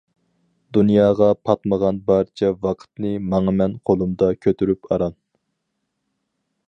[0.75, 5.17] دۇنياغا پاتمىغان بارچە ۋاقىتنى ماڭىمەن قولۇمدا كۆتۈرۈپ ئاران.